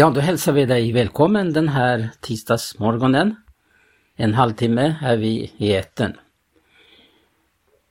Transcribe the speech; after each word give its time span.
Ja, 0.00 0.10
då 0.10 0.20
hälsar 0.20 0.52
vi 0.52 0.66
dig 0.66 0.92
välkommen 0.92 1.52
den 1.52 1.68
här 1.68 2.10
tisdagsmorgonen. 2.20 3.36
En 4.16 4.34
halvtimme 4.34 4.96
är 5.02 5.16
vi 5.16 5.52
i 5.56 5.74
etern. 5.74 6.16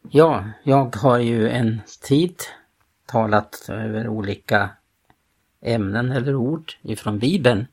Ja, 0.09 0.45
jag 0.63 0.95
har 0.95 1.19
ju 1.19 1.49
en 1.49 1.81
tid 2.01 2.35
talat 3.05 3.65
över 3.69 4.07
olika 4.07 4.69
ämnen 5.61 6.11
eller 6.11 6.35
ord 6.35 6.73
ifrån 6.81 7.19
Bibeln. 7.19 7.67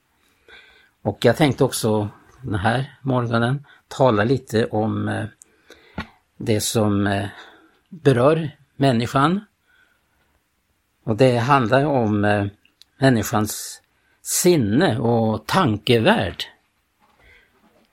Och 1.02 1.24
jag 1.24 1.36
tänkte 1.36 1.64
också 1.64 2.08
den 2.42 2.54
här 2.54 2.98
morgonen 3.02 3.66
tala 3.88 4.24
lite 4.24 4.66
om 4.66 5.08
eh, 5.08 5.26
det 6.36 6.60
som 6.60 7.06
eh, 7.06 7.28
berör 7.88 8.50
människan. 8.76 9.40
Och 11.04 11.16
det 11.16 11.38
handlar 11.38 11.84
om 11.84 12.24
eh, 12.24 12.46
människans 12.98 13.82
sinne 14.26 14.98
och 14.98 15.46
tankevärld. 15.46 16.44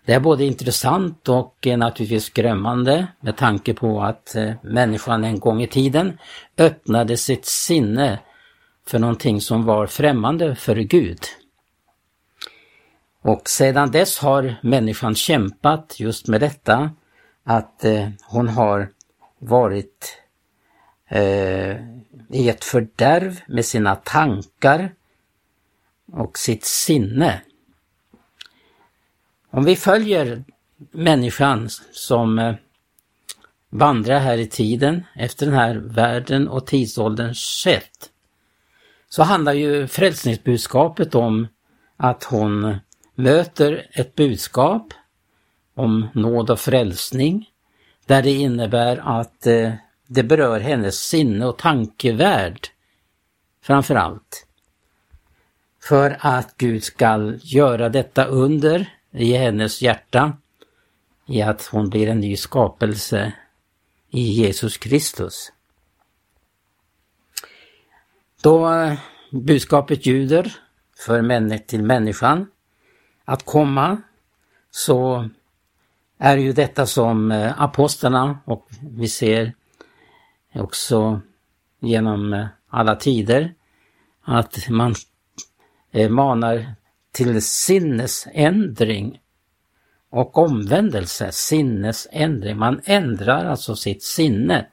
Det 0.06 0.14
är 0.14 0.20
både 0.20 0.46
intressant 0.46 1.30
och 1.30 1.68
eh, 1.68 1.78
naturligtvis 1.78 2.24
skrämmande 2.24 3.08
med 3.20 3.38
tanke 3.38 3.74
på 3.74 4.02
att 4.02 4.36
eh, 4.36 4.54
människan 4.62 5.24
en 5.24 5.40
gång 5.40 5.62
i 5.62 5.68
tiden 5.68 6.20
öppnade 6.58 7.18
sitt 7.18 7.46
sinne 7.46 8.20
för 8.88 9.00
någonting 9.00 9.42
som 9.42 9.66
var 9.66 9.88
främmande 9.88 10.56
för 10.56 10.76
Gud. 10.76 11.20
Och 13.22 13.50
sedan 13.50 13.92
dess 13.92 14.20
har 14.20 14.56
människan 14.64 15.16
kämpat 15.16 16.00
just 16.00 16.28
med 16.28 16.42
detta 16.42 16.92
att 17.44 17.86
eh, 17.86 18.10
hon 18.24 18.48
har 18.48 18.90
varit 19.40 20.18
eh, 21.10 21.76
i 22.30 22.50
ett 22.50 22.64
fördärv 22.64 23.40
med 23.48 23.66
sina 23.66 23.96
tankar 23.96 24.92
och 26.14 26.38
sitt 26.38 26.66
sinne. 26.66 27.42
Om 29.50 29.66
vi 29.66 29.76
följer 29.76 30.44
människan 30.92 31.70
som 31.92 32.40
eh, 32.40 32.56
vandrar 33.70 34.20
här 34.20 34.38
i 34.38 34.48
tiden 34.48 35.04
efter 35.16 35.46
den 35.46 35.56
här 35.56 35.76
världen 35.76 36.48
och 36.48 36.68
tidsålderns 36.68 37.40
sätt 37.40 38.10
så 39.10 39.24
handlar 39.24 39.54
ju 39.54 39.88
frälsningsbudskapet 39.88 41.16
om 41.16 41.48
att 41.98 42.24
hon 42.24 42.76
möter 43.16 43.88
ett 43.92 44.16
budskap 44.16 44.94
om 45.76 46.08
nåd 46.14 46.50
och 46.50 46.60
frälsning 46.60 47.50
där 48.06 48.22
det 48.22 48.32
innebär 48.32 49.20
att 49.20 49.48
eh, 49.48 49.74
det 50.08 50.24
berör 50.24 50.60
hennes 50.60 50.96
sinne 50.96 51.46
och 51.46 51.58
tankevärld 51.58 52.68
framför 53.62 53.96
allt. 53.96 54.48
För 55.88 56.18
att 56.20 56.58
Gud 56.58 56.84
skall 56.84 57.40
göra 57.44 57.90
detta 57.90 58.26
under 58.26 58.94
i 59.12 59.34
hennes 59.34 59.82
hjärta 59.82 60.38
i 61.26 61.42
att 61.42 61.66
hon 61.66 61.90
blir 61.90 62.08
en 62.08 62.20
ny 62.20 62.38
skapelse 62.38 63.34
i 64.10 64.22
Jesus 64.22 64.78
Kristus. 64.78 65.52
Då 68.42 68.74
eh, 68.74 69.00
budskapet 69.32 70.06
ljuder 70.06 70.56
för 71.06 71.22
män 71.22 71.60
till 71.68 71.84
människan 71.84 72.48
att 73.26 73.46
komma 73.46 74.02
så 74.72 75.30
är 76.18 76.38
ju 76.38 76.54
detta 76.54 76.86
som 76.86 77.32
eh, 77.32 77.62
apostlarna 77.62 78.40
och 78.46 78.68
vi 78.82 79.08
ser 79.08 79.54
också 80.54 81.22
genom 81.80 82.34
eh, 82.34 82.48
alla 82.70 82.96
tider 82.96 83.54
att 84.22 84.70
man 84.70 84.96
Eh, 85.96 86.10
manar 86.10 86.76
till 87.12 87.42
sinnesändring 87.42 89.20
och 90.10 90.38
omvändelse, 90.38 91.32
sinnesändring. 91.32 92.58
Man 92.58 92.82
ändrar 92.86 93.46
alltså 93.46 93.76
sitt 93.76 94.04
sinne. 94.04 94.68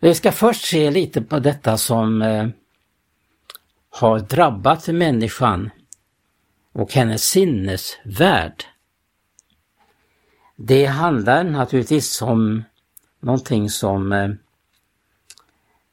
Vi 0.00 0.14
ska 0.14 0.32
först 0.32 0.64
se 0.64 0.90
lite 0.90 1.22
på 1.22 1.38
detta 1.38 1.78
som 1.78 2.22
eh, 2.22 2.48
har 3.90 4.18
drabbat 4.18 4.88
människan 4.88 5.70
och 6.72 6.92
hennes 6.92 7.24
sinnesvärld. 7.24 8.64
Det 10.56 10.86
handlar 10.86 11.44
naturligtvis 11.44 12.22
om 12.22 12.64
någonting 13.20 13.70
som 13.70 14.12
eh, 14.12 14.30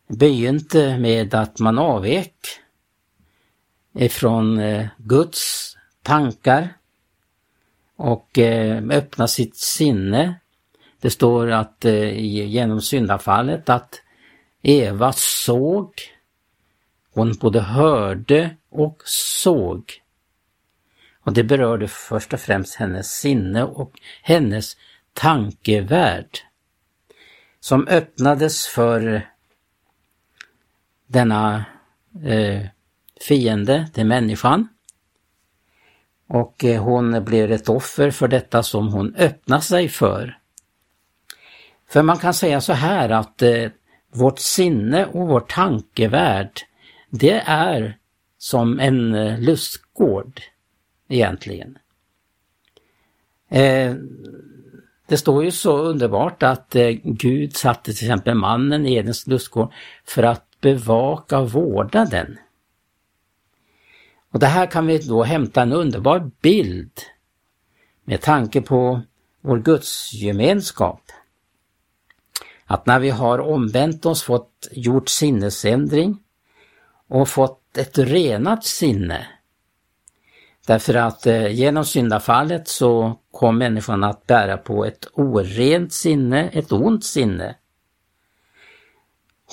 begynte 0.08 0.98
med 0.98 1.34
att 1.34 1.60
man 1.60 1.80
avvek 1.80 2.62
ifrån 3.96 4.60
eh, 4.60 4.88
Guds 4.98 5.76
tankar 6.02 6.74
och 7.96 8.40
eh, 8.40 8.84
öppna 8.90 9.28
sitt 9.28 9.56
sinne. 9.56 10.36
Det 11.02 11.10
står 11.10 11.52
att 11.52 11.86
eh, 11.86 12.20
genom 12.48 12.82
syndafallet 12.82 13.70
att 13.70 14.02
Eva 14.62 15.14
såg, 15.16 15.94
hon 17.14 17.34
både 17.34 17.62
hörde 17.62 18.56
och 18.70 19.02
såg. 19.06 20.02
Och 21.20 21.34
det 21.34 21.44
berörde 21.44 21.88
först 21.88 22.34
och 22.34 22.40
främst 22.40 22.76
hennes 22.76 23.12
sinne 23.12 23.64
och 23.64 24.00
hennes 24.22 24.78
tankevärld 25.14 26.40
som 27.60 27.88
öppnades 27.88 28.68
för 28.68 29.30
denna 31.08 31.66
eh, 32.24 32.66
fiende 33.22 33.88
till 33.94 34.06
människan. 34.06 34.68
Och 36.28 36.66
eh, 36.66 36.84
hon 36.84 37.24
blir 37.26 37.52
ett 37.52 37.70
offer 37.70 38.12
för 38.12 38.28
detta 38.28 38.64
som 38.64 38.88
hon 38.88 39.16
öppnar 39.16 39.60
sig 39.60 39.90
för. 39.90 40.38
För 41.90 42.04
man 42.04 42.18
kan 42.18 42.34
säga 42.34 42.62
så 42.62 42.74
här 42.74 43.10
att 43.10 43.42
eh, 43.42 43.70
vårt 44.14 44.40
sinne 44.40 45.06
och 45.06 45.28
vår 45.28 45.40
tankevärld, 45.40 46.62
det 47.10 47.44
är 47.46 47.98
som 48.38 48.80
en 48.80 49.16
eh, 49.16 49.40
lustgård 49.40 50.42
egentligen. 51.08 51.78
Eh, 53.50 53.96
det 55.08 55.18
står 55.18 55.44
ju 55.44 55.52
så 55.52 55.78
underbart 55.78 56.44
att 56.44 56.76
eh, 56.76 56.90
Gud 57.04 57.56
satte 57.56 57.94
till 57.94 58.06
exempel 58.06 58.36
mannen 58.36 58.86
i 58.86 58.94
Edens 58.94 59.28
lustgård 59.28 59.74
för 60.06 60.24
att 60.24 60.62
bevaka 60.62 61.40
och 61.40 61.52
vårda 61.52 62.06
den. 62.06 62.38
Och 64.36 64.40
det 64.40 64.48
här 64.48 64.66
kan 64.66 64.88
vi 64.88 64.98
då 64.98 65.24
hämta 65.24 65.62
en 65.62 65.74
underbar 65.74 66.32
bild 66.42 66.92
med 68.04 68.22
tanke 68.22 68.62
på 68.62 69.02
vår 69.42 69.58
gudsgemenskap. 69.60 71.02
Att 72.66 72.86
när 72.86 73.00
vi 73.00 73.10
har 73.10 73.40
omvänt 73.40 74.06
oss, 74.06 74.24
fått 74.24 74.68
gjort 74.72 75.10
sinnesändring 75.10 76.24
och 77.08 77.30
fått 77.30 77.78
ett 77.78 77.98
renat 77.98 78.66
sinne. 78.66 79.28
Därför 80.68 80.94
att 80.94 81.28
eh, 81.28 81.48
genom 81.48 81.86
syndafallet 81.86 82.68
så 82.68 83.20
kom 83.32 83.58
människan 83.58 84.04
att 84.04 84.28
bära 84.28 84.58
på 84.58 84.86
ett 84.86 85.08
orent 85.14 85.94
sinne, 85.94 86.50
ett 86.50 86.72
ont 86.72 87.06
sinne. 87.06 87.56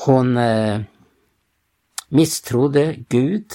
Hon 0.07 0.37
eh, 0.37 0.81
misstrodde 2.09 2.97
Gud 3.09 3.47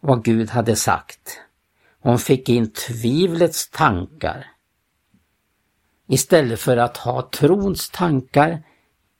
vad 0.00 0.24
Gud 0.24 0.50
hade 0.50 0.76
sagt. 0.76 1.40
Hon 2.00 2.18
fick 2.18 2.48
in 2.48 2.72
tvivlets 2.72 3.70
tankar. 3.70 4.46
Istället 6.06 6.60
för 6.60 6.76
att 6.76 6.96
ha 6.96 7.28
trons 7.32 7.90
tankar 7.90 8.62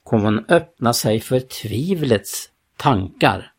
kom 0.04 0.22
hon 0.22 0.44
öppna 0.48 0.92
sig 0.92 1.20
för 1.20 1.40
tvivlets 1.40 2.50
tankar. 2.76 3.52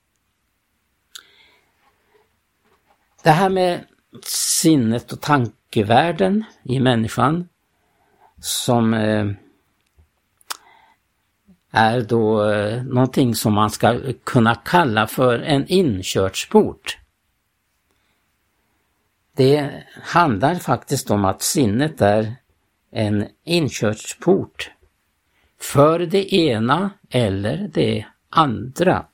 Det 3.24 3.30
här 3.30 3.50
med 3.50 3.86
sinnet 4.24 5.12
och 5.12 5.22
tankevärlden 5.22 6.44
i 6.64 6.80
människan 6.80 7.50
som 8.40 8.94
eh, 8.94 9.28
är 11.72 12.02
då 12.02 12.50
eh, 12.50 12.84
någonting 12.84 13.36
som 13.36 13.54
man 13.54 13.70
ska 13.70 14.00
kunna 14.24 14.56
kalla 14.56 15.08
för 15.08 15.40
en 15.40 15.68
inkörsport. 15.68 16.98
Det 19.42 19.84
handlar 20.02 20.56
faktiskt 20.56 21.12
om 21.12 21.26
att 21.26 21.42
sinnet 21.42 22.02
är 22.02 22.36
en 22.92 23.28
inkörsport 23.44 24.72
för 25.62 26.00
det 26.00 26.34
ena 26.34 26.90
eller 27.10 27.70
det 27.74 28.06
andra. 28.30 29.06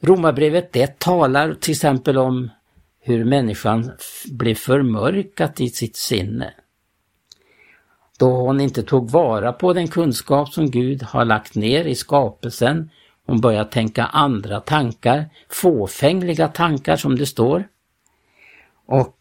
Romarbrevet 0.00 0.72
det 0.72 0.98
talar 0.98 1.54
till 1.54 1.70
exempel 1.70 2.18
om 2.18 2.50
hur 3.00 3.24
människan 3.24 3.92
blir 4.30 4.54
förmörkat 4.54 5.60
i 5.60 5.68
sitt 5.68 5.96
sinne. 5.96 6.54
Då 8.18 8.30
hon 8.30 8.60
inte 8.60 8.82
tog 8.82 9.10
vara 9.10 9.52
på 9.52 9.72
den 9.72 9.88
kunskap 9.88 10.48
som 10.48 10.70
Gud 10.70 11.02
har 11.02 11.24
lagt 11.24 11.54
ner 11.54 11.84
i 11.84 11.94
skapelsen 11.94 12.90
Hon 13.26 13.40
börjar 13.40 13.64
tänka 13.64 14.04
andra 14.04 14.60
tankar, 14.60 15.30
fåfängliga 15.48 16.48
tankar 16.48 16.96
som 16.96 17.18
det 17.18 17.26
står. 17.26 17.68
Och 18.92 19.18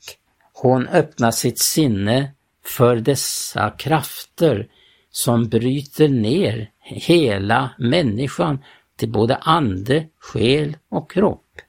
hon 0.53 0.87
öppnar 0.87 1.31
sitt 1.31 1.59
sinne 1.59 2.31
för 2.65 2.95
dessa 2.95 3.69
krafter 3.69 4.67
som 5.11 5.49
bryter 5.49 6.07
ner 6.07 6.71
hela 6.79 7.69
människan 7.77 8.63
till 8.95 9.11
både 9.11 9.35
ande, 9.35 10.07
själ 10.19 10.77
och 10.89 11.11
kropp. 11.11 11.61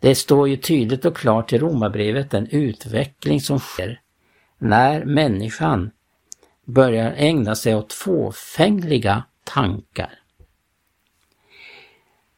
Det 0.00 0.14
står 0.14 0.48
ju 0.48 0.56
tydligt 0.56 1.04
och 1.04 1.16
klart 1.16 1.52
i 1.52 1.58
Romarbrevet 1.58 2.30
den 2.30 2.46
utveckling 2.46 3.40
som 3.40 3.58
sker 3.58 4.00
när 4.58 5.04
människan 5.04 5.90
börjar 6.64 7.14
ägna 7.16 7.54
sig 7.54 7.74
åt 7.74 7.92
fåfängliga 7.92 9.24
tankar. 9.44 10.18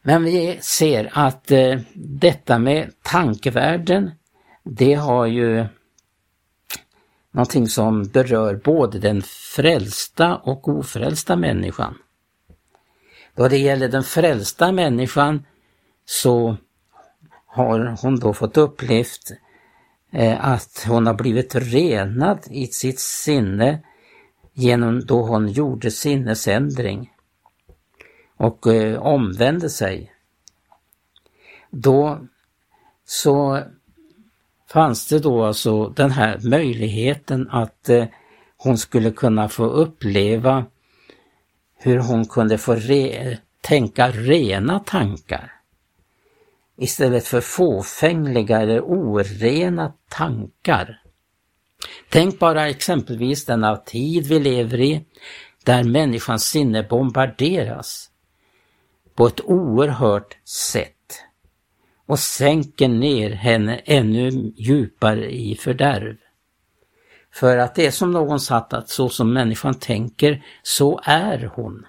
Men 0.01 0.23
vi 0.23 0.57
ser 0.61 1.09
att 1.13 1.51
eh, 1.51 1.79
detta 1.93 2.59
med 2.59 2.91
tankevärlden, 3.01 4.11
det 4.65 4.93
har 4.93 5.25
ju 5.25 5.65
någonting 7.31 7.67
som 7.67 8.03
berör 8.03 8.55
både 8.55 8.99
den 8.99 9.21
frälsta 9.21 10.35
och 10.35 10.67
ofrälsta 10.67 11.35
människan. 11.35 11.97
Då 13.35 13.47
det 13.47 13.57
gäller 13.57 13.87
den 13.87 14.03
frälsta 14.03 14.71
människan 14.71 15.45
så 16.05 16.57
har 17.45 17.97
hon 18.01 18.19
då 18.19 18.33
fått 18.33 18.57
upplevt 18.57 19.31
eh, 20.11 20.45
att 20.45 20.85
hon 20.87 21.07
har 21.07 21.13
blivit 21.13 21.55
renad 21.55 22.39
i 22.49 22.67
sitt 22.67 22.99
sinne 22.99 23.79
genom 24.53 25.05
då 25.05 25.21
hon 25.21 25.47
gjorde 25.47 25.91
sinnesändring 25.91 27.13
och 28.37 28.67
eh, 28.67 28.99
omvände 28.99 29.69
sig. 29.69 30.11
Då 31.69 32.19
så 33.05 33.63
fanns 34.75 35.07
det 35.07 35.19
då 35.19 35.43
alltså 35.43 35.89
den 35.89 36.11
här 36.11 36.39
möjligheten 36.43 37.49
att 37.49 37.89
eh, 37.89 38.05
hon 38.57 38.77
skulle 38.77 39.11
kunna 39.11 39.49
få 39.49 39.65
uppleva 39.65 40.65
hur 41.77 41.99
hon 41.99 42.25
kunde 42.25 42.57
få 42.57 42.75
re 42.75 43.37
tänka 43.61 44.11
rena 44.11 44.79
tankar 44.79 45.51
istället 46.77 47.27
för 47.27 47.41
fåfängliga 47.41 48.61
eller 48.61 48.81
orena 48.81 49.93
tankar. 50.09 51.01
Tänk 52.09 52.39
bara 52.39 52.69
exempelvis 52.69 53.45
denna 53.45 53.77
tid 53.77 54.27
vi 54.27 54.39
lever 54.39 54.81
i, 54.81 55.05
där 55.63 55.83
människans 55.83 56.45
sinne 56.45 56.83
bombarderas 56.83 58.09
på 59.15 59.27
ett 59.27 59.41
oerhört 59.41 60.37
sätt 60.47 60.94
och 62.05 62.19
sänker 62.19 62.87
ner 62.87 63.31
henne 63.31 63.77
ännu 63.85 64.53
djupare 64.55 65.35
i 65.35 65.55
fördärv. 65.55 66.15
För 67.31 67.57
att 67.57 67.75
det 67.75 67.85
är 67.85 67.91
som 67.91 68.11
någon 68.11 68.39
sagt 68.39 68.73
att 68.73 68.89
så 68.89 69.09
som 69.09 69.33
människan 69.33 69.73
tänker, 69.73 70.45
så 70.63 70.99
är 71.03 71.51
hon. 71.55 71.85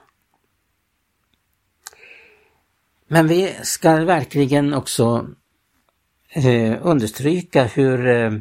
Men 3.08 3.28
vi 3.28 3.54
ska 3.62 3.96
verkligen 3.96 4.74
också 4.74 5.26
eh, 6.28 6.78
understryka 6.82 7.64
hur 7.64 8.06
eh, 8.06 8.32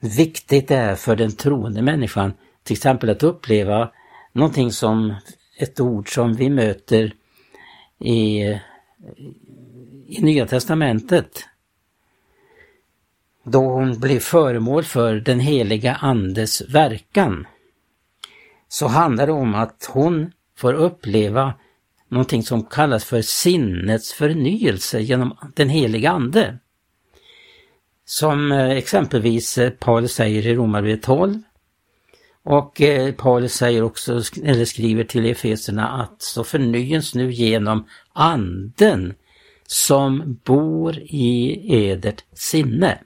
viktigt 0.00 0.68
det 0.68 0.76
är 0.76 0.94
för 0.94 1.16
den 1.16 1.32
troende 1.32 1.82
människan 1.82 2.32
till 2.62 2.74
exempel 2.74 3.10
att 3.10 3.22
uppleva 3.22 3.90
någonting 4.32 4.72
som 4.72 5.14
ett 5.58 5.80
ord 5.80 6.14
som 6.14 6.34
vi 6.34 6.50
möter 6.50 7.14
i, 8.00 8.42
i 10.08 10.22
Nya 10.22 10.46
Testamentet. 10.46 11.44
Då 13.44 13.60
hon 13.60 14.00
blir 14.00 14.20
föremål 14.20 14.84
för 14.84 15.14
den 15.14 15.40
heliga 15.40 15.94
Andes 15.94 16.62
verkan. 16.68 17.46
Så 18.68 18.86
handlar 18.86 19.26
det 19.26 19.32
om 19.32 19.54
att 19.54 19.90
hon 19.92 20.32
får 20.56 20.72
uppleva 20.72 21.54
någonting 22.08 22.42
som 22.42 22.64
kallas 22.64 23.04
för 23.04 23.22
sinnets 23.22 24.12
förnyelse 24.12 25.00
genom 25.00 25.36
den 25.54 25.68
heliga 25.68 26.10
Ande. 26.10 26.58
Som 28.04 28.52
eh, 28.52 28.70
exempelvis 28.70 29.58
eh, 29.58 29.70
Paulus 29.70 30.12
säger 30.12 30.46
i 30.46 30.54
Romarbrevet 30.54 31.02
12. 31.02 31.42
Och 32.42 32.80
eh, 32.80 33.12
Paulus 33.14 33.54
säger 33.54 33.82
också, 33.82 34.12
eller 34.42 34.64
skriver 34.64 35.04
till 35.04 35.26
Efeserna 35.26 35.88
att 35.88 36.22
så 36.22 36.44
förnyas 36.44 37.14
nu 37.14 37.32
genom 37.32 37.86
anden 38.12 39.14
som 39.66 40.40
bor 40.44 40.98
i 40.98 41.60
edert 41.84 42.24
sinne. 42.32 42.98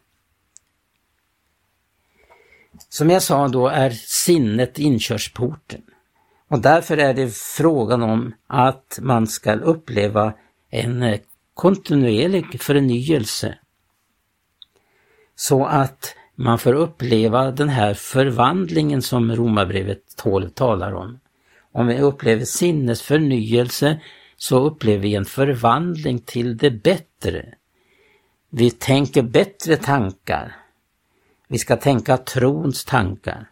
Som 2.88 3.10
jag 3.10 3.22
sa 3.22 3.48
då 3.48 3.68
är 3.68 3.90
sinnet 3.90 4.78
inkörsporten. 4.78 5.82
Och 6.48 6.58
därför 6.58 6.96
är 6.96 7.14
det 7.14 7.34
frågan 7.34 8.02
om 8.02 8.34
att 8.46 8.98
man 9.02 9.26
ska 9.26 9.52
uppleva 9.52 10.32
en 10.70 11.18
kontinuerlig 11.54 12.60
förnyelse. 12.60 13.58
Så 15.36 15.66
att 15.66 16.14
man 16.34 16.58
får 16.58 16.72
uppleva 16.72 17.50
den 17.50 17.68
här 17.68 17.94
förvandlingen 17.94 19.02
som 19.02 19.36
Romarbrevet 19.36 20.16
12 20.16 20.48
talar 20.48 20.92
om. 20.92 21.20
Om 21.72 21.86
vi 21.86 22.00
upplever 22.00 22.44
sinnesförnyelse 22.44 24.00
så 24.42 24.58
upplever 24.58 25.02
vi 25.02 25.14
en 25.14 25.24
förvandling 25.24 26.18
till 26.18 26.56
det 26.56 26.70
bättre. 26.70 27.54
Vi 28.50 28.70
tänker 28.70 29.22
bättre 29.22 29.76
tankar. 29.76 30.56
Vi 31.48 31.58
ska 31.58 31.76
tänka 31.76 32.16
trons 32.16 32.84
tankar. 32.84 33.50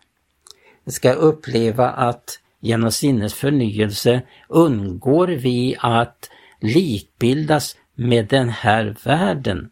Vi 0.84 0.92
ska 0.92 1.12
uppleva 1.12 1.90
att 1.90 2.40
genom 2.60 2.92
sinnets 2.92 3.34
förnyelse 3.34 4.22
undgår 4.48 5.28
vi 5.28 5.76
att 5.78 6.30
likbildas 6.60 7.76
med 7.94 8.28
den 8.28 8.48
här 8.48 8.96
världen. 9.04 9.70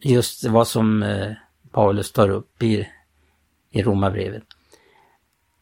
Just 0.00 0.44
vad 0.44 0.68
som 0.68 1.02
eh, 1.02 1.32
Paulus 1.70 2.12
tar 2.12 2.28
upp 2.28 2.62
i, 2.62 2.88
i 3.70 3.82
Romarbrevet. 3.82 4.44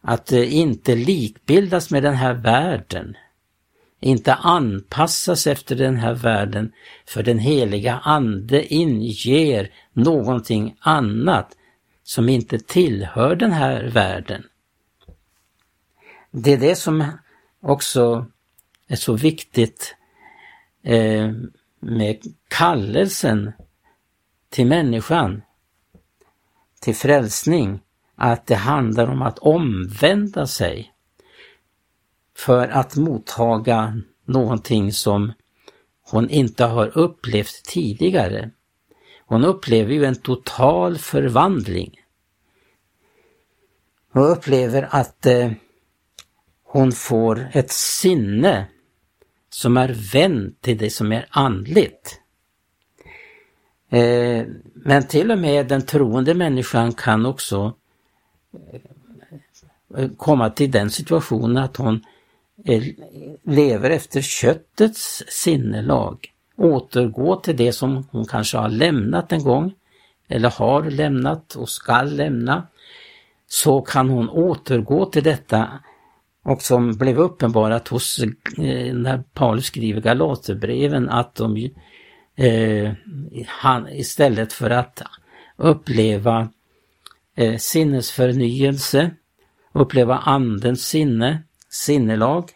Att 0.00 0.32
eh, 0.32 0.54
inte 0.54 0.94
likbildas 0.94 1.90
med 1.90 2.02
den 2.02 2.14
här 2.14 2.34
världen. 2.34 3.16
Inte 4.04 4.34
anpassas 4.34 5.46
efter 5.46 5.76
den 5.76 5.96
här 5.96 6.14
världen, 6.14 6.72
för 7.06 7.22
den 7.22 7.38
heliga 7.38 7.98
Ande 7.98 8.74
inger 8.74 9.70
någonting 9.92 10.76
annat 10.80 11.56
som 12.02 12.28
inte 12.28 12.58
tillhör 12.58 13.36
den 13.36 13.52
här 13.52 13.84
världen. 13.84 14.44
Det 16.30 16.52
är 16.52 16.58
det 16.58 16.76
som 16.76 17.04
också 17.60 18.26
är 18.88 18.96
så 18.96 19.12
viktigt 19.12 19.96
eh, 20.82 21.30
med 21.80 22.18
kallelsen 22.48 23.52
till 24.48 24.66
människan, 24.66 25.42
till 26.80 26.94
frälsning, 26.94 27.80
att 28.16 28.46
det 28.46 28.54
handlar 28.54 29.06
om 29.06 29.22
att 29.22 29.38
omvända 29.38 30.46
sig 30.46 30.91
för 32.36 32.68
att 32.68 32.96
mottaga 32.96 34.00
någonting 34.24 34.92
som 34.92 35.32
hon 36.10 36.30
inte 36.30 36.64
har 36.64 36.98
upplevt 36.98 37.64
tidigare. 37.64 38.50
Hon 39.26 39.44
upplever 39.44 39.92
ju 39.92 40.04
en 40.04 40.14
total 40.14 40.98
förvandling. 40.98 42.00
Hon 44.12 44.22
upplever 44.22 44.88
att 44.90 45.26
eh, 45.26 45.50
hon 46.64 46.92
får 46.92 47.48
ett 47.52 47.70
sinne 47.70 48.66
som 49.50 49.76
är 49.76 50.12
vänt 50.12 50.60
till 50.60 50.78
det 50.78 50.90
som 50.90 51.12
är 51.12 51.26
andligt. 51.30 52.20
Eh, 53.90 54.46
men 54.74 55.06
till 55.06 55.30
och 55.30 55.38
med 55.38 55.68
den 55.68 55.82
troende 55.82 56.34
människan 56.34 56.92
kan 56.92 57.26
också 57.26 57.74
eh, 59.96 60.10
komma 60.16 60.50
till 60.50 60.70
den 60.70 60.90
situationen 60.90 61.64
att 61.64 61.76
hon 61.76 62.04
Eh, 62.64 62.82
lever 63.44 63.90
efter 63.90 64.20
köttets 64.20 65.24
sinnelag. 65.28 66.28
Återgå 66.56 67.36
till 67.36 67.56
det 67.56 67.72
som 67.72 68.08
hon 68.10 68.24
kanske 68.24 68.58
har 68.58 68.68
lämnat 68.68 69.32
en 69.32 69.44
gång 69.44 69.74
eller 70.28 70.50
har 70.50 70.82
lämnat 70.82 71.54
och 71.54 71.68
skall 71.68 72.16
lämna. 72.16 72.66
Så 73.46 73.80
kan 73.80 74.08
hon 74.08 74.28
återgå 74.28 75.06
till 75.06 75.22
detta 75.22 75.68
och 76.44 76.62
som 76.62 76.92
blev 76.92 77.18
uppenbarat 77.18 77.88
hos, 77.88 78.18
eh, 78.18 78.94
när 78.94 79.22
Paulus 79.34 79.66
skriver 79.66 80.00
Galaterbreven, 80.00 81.08
att 81.08 81.34
de 81.34 81.70
eh, 82.36 82.92
han, 83.46 83.88
istället 83.88 84.52
för 84.52 84.70
att 84.70 85.02
uppleva 85.56 86.48
eh, 87.36 87.56
sinnesförnyelse, 87.56 89.10
uppleva 89.72 90.18
andens 90.18 90.86
sinne, 90.86 91.42
sinnelag, 91.72 92.50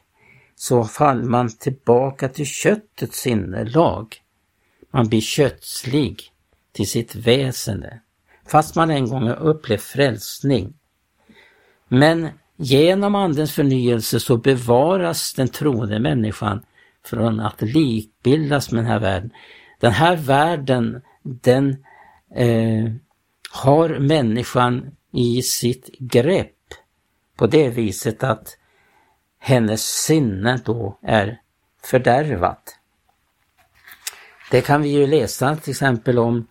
så 0.57 0.85
faller 0.85 1.25
man 1.25 1.49
tillbaka 1.49 2.29
till 2.29 2.47
köttets 2.47 3.19
sinnelag. 3.21 4.17
Man 4.91 5.09
blir 5.09 5.21
kötslig 5.21 6.23
till 6.73 6.89
sitt 6.89 7.15
väsende, 7.15 8.01
fast 8.47 8.75
man 8.75 8.91
en 8.91 9.09
gång 9.09 9.23
har 9.23 9.37
upplevt 9.37 9.83
frälsning. 9.83 10.75
Men 11.89 12.29
genom 12.57 13.15
Andens 13.15 13.53
förnyelse 13.53 14.21
så 14.21 14.37
bevaras 14.37 15.35
den 15.35 15.49
troende 15.49 15.99
människan 15.99 16.63
från 17.05 17.41
att 17.41 17.63
likbildas 17.63 18.73
med 18.73 18.85
den 18.85 18.91
här 18.91 19.01
världen. 19.01 19.31
Den 19.81 19.93
här 19.93 20.17
världen, 20.17 21.03
den 21.23 21.77
eh, 22.35 22.93
har 23.51 23.99
människan 23.99 24.91
i 25.13 25.43
sitt 25.43 25.91
grepp 25.99 26.53
på 27.37 27.47
det 27.47 27.69
viset 27.69 28.23
att 28.23 28.57
hennes 29.39 29.83
sinne 29.83 30.61
då 30.65 30.99
är 31.03 31.41
fördärvat. 31.85 32.79
Det 34.51 34.61
kan 34.61 34.83
vi 34.83 34.89
ju 34.89 35.07
läsa 35.07 35.57
till 35.57 35.71
exempel 35.71 36.19
om 36.19 36.47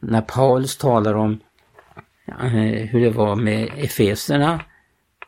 när 0.00 0.20
Paulus 0.20 0.76
talar 0.76 1.14
om 1.14 1.40
eh, 2.28 2.86
hur 2.90 3.00
det 3.00 3.10
var 3.10 3.36
med 3.36 3.70
Efeserna 3.76 4.64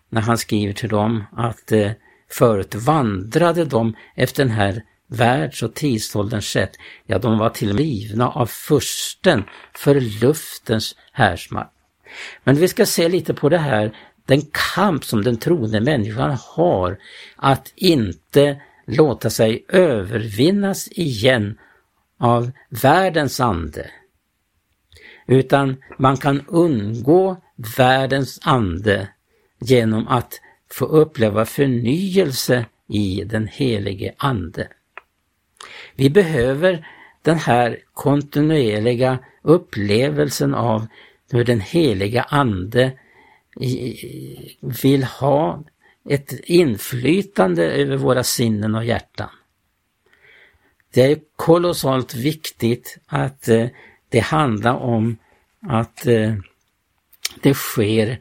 när 0.08 0.20
han 0.20 0.38
skriver 0.38 0.72
till 0.72 0.88
dem 0.88 1.24
att 1.32 1.72
eh, 1.72 1.90
förut 2.30 2.74
vandrade 2.74 3.64
de 3.64 3.96
efter 4.14 4.44
den 4.44 4.52
här 4.52 4.82
världs 5.06 5.62
och 5.62 5.74
tidsålderns 5.74 6.46
sätt. 6.46 6.76
Ja, 7.06 7.18
de 7.18 7.38
var 7.38 7.50
till 7.50 7.76
livna 7.76 8.28
av 8.28 8.46
försten 8.46 9.44
för 9.74 10.00
luftens 10.00 10.96
härsmakt. 11.12 11.70
Men 12.44 12.56
vi 12.56 12.68
ska 12.68 12.86
se 12.86 13.08
lite 13.08 13.34
på 13.34 13.48
det 13.48 13.58
här, 13.58 13.96
den 14.26 14.42
kamp 14.74 15.04
som 15.04 15.22
den 15.22 15.36
troende 15.36 15.80
människan 15.80 16.36
har 16.40 16.98
att 17.36 17.72
inte 17.76 18.60
låta 18.86 19.30
sig 19.30 19.64
övervinnas 19.68 20.88
igen 20.88 21.58
av 22.18 22.50
världens 22.68 23.40
ande. 23.40 23.90
Utan 25.26 25.76
man 25.98 26.16
kan 26.16 26.46
undgå 26.46 27.36
världens 27.76 28.40
ande 28.42 29.08
genom 29.60 30.08
att 30.08 30.40
få 30.70 30.84
uppleva 30.84 31.44
förnyelse 31.44 32.66
i 32.88 33.24
den 33.24 33.46
helige 33.46 34.14
Ande. 34.16 34.68
Vi 35.94 36.10
behöver 36.10 36.86
den 37.22 37.38
här 37.38 37.78
kontinuerliga 37.92 39.18
upplevelsen 39.42 40.54
av 40.54 40.86
hur 41.30 41.44
den 41.44 41.60
heliga 41.60 42.22
Ande 42.22 42.92
vill 44.82 45.04
ha 45.04 45.64
ett 46.08 46.32
inflytande 46.44 47.64
över 47.64 47.96
våra 47.96 48.24
sinnen 48.24 48.74
och 48.74 48.84
hjärtan. 48.84 49.30
Det 50.94 51.02
är 51.02 51.18
kolossalt 51.36 52.14
viktigt 52.14 52.98
att 53.06 53.48
eh, 53.48 53.66
det 54.08 54.20
handlar 54.20 54.74
om 54.74 55.16
att 55.60 56.06
eh, 56.06 56.34
det 57.42 57.54
sker 57.54 58.18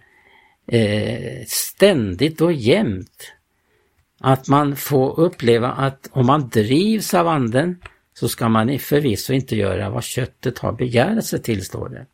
eh, 0.68 1.46
ständigt 1.48 2.42
och 2.42 2.54
jämt. 2.54 3.34
Att 4.20 4.48
man 4.48 4.76
får 4.76 5.20
uppleva 5.20 5.72
att 5.72 6.10
om 6.12 6.26
man 6.26 6.50
drivs 6.50 7.14
av 7.14 7.28
anden 7.28 7.82
så 8.14 8.30
ska 8.30 8.50
man 8.50 8.80
förvisso 8.80 9.34
inte 9.34 9.56
göra 9.56 9.90
vad 9.90 10.04
köttet 10.04 10.60
har 10.60 10.72
begärt 10.72 11.26
sig 11.26 11.42
till, 11.42 11.66
står 11.66 11.90
det. 11.90 12.06